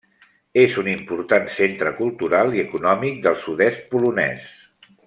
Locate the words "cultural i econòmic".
2.01-3.23